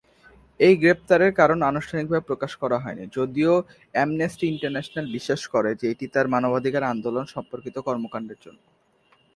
এই 0.59 0.73
গ্রেপ্তারের 0.81 1.31
কারণ 1.39 1.59
আনুষ্ঠানিকভাবে 1.69 2.27
প্রকাশ 2.29 2.51
করা 2.61 2.77
হয়নি, 2.83 3.03
যদিও 3.17 3.53
অ্যামনেস্টি 3.95 4.45
ইন্টারন্যাশনাল 4.53 5.05
বিশ্বাস 5.15 5.41
করে 5.53 5.71
যে 5.79 5.85
এটি 5.93 6.05
তার 6.13 6.25
মানবাধিকার 6.33 6.91
আন্দোলন 6.93 7.25
সম্পর্কিত 7.35 7.75
কর্মকাণ্ডের 7.87 8.39
জন্য। 8.45 8.61